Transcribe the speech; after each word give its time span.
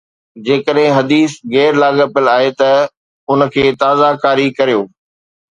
جيڪڏهن 0.45 0.95
حديث 0.99 1.35
غير 1.55 1.77
لاڳاپيل 1.83 2.31
آهي 2.37 2.49
ته 2.63 2.71
ان 3.31 3.47
کي 3.57 3.67
تازه 3.85 4.11
ڪاري 4.25 4.49
ڪريو 4.63 4.81